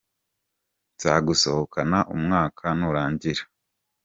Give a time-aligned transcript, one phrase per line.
[0.93, 3.43] Nzagusohokana umwaka nurangira.